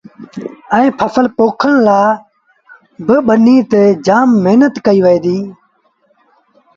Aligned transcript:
ايئي 0.75 0.89
ڦسل 0.99 1.25
پوکڻ 1.37 1.71
لآ 1.87 2.01
با 3.05 3.15
ٻنيٚ 3.27 3.67
تي 3.71 3.81
جآم 4.05 4.29
مهنت 4.45 4.73
ڪرڻيٚ 4.85 5.03
پئي 5.05 5.19
ديٚ۔ 5.25 5.43